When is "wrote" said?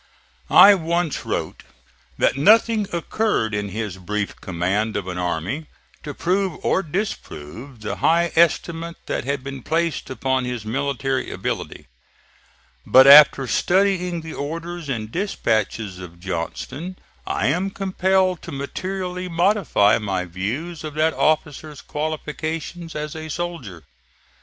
1.27-1.61